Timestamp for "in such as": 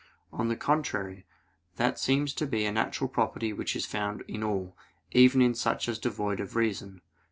5.43-5.99